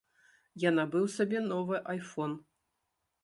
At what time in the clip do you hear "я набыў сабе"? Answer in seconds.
0.63-1.43